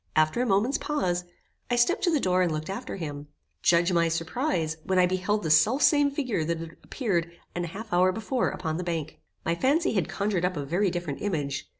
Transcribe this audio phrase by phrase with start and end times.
[0.15, 1.25] After a moment's pause,
[1.69, 3.27] I stepped to the door and looked after him.
[3.61, 7.93] Judge my surprize, when I beheld the self same figure that had appeared an half
[7.93, 9.19] hour before upon the bank.
[9.45, 11.69] My fancy had conjured up a very different image.